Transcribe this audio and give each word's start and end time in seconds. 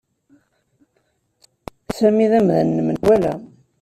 Sami 1.97 2.25
d 2.31 2.33
amdan 2.39 2.67
n 2.75 2.79
menwala. 2.85 3.33